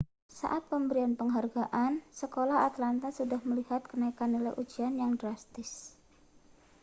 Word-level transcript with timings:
saat 0.39 0.63
pemberian 0.71 1.13
penghargaan 1.19 1.93
sekolah 2.19 2.59
atlanta 2.69 3.07
sudah 3.17 3.37
melihat 3.49 3.81
kenaikan 3.91 4.29
nilai 4.33 4.49
ujian 4.61 4.93
yang 5.01 5.11
drastis 5.19 5.71